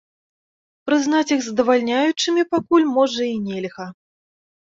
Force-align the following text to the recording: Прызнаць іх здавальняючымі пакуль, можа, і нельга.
Прызнаць 0.89 1.33
іх 1.35 1.41
здавальняючымі 1.49 2.43
пакуль, 2.53 2.87
можа, 2.95 3.23
і 3.35 3.35
нельга. 3.51 3.85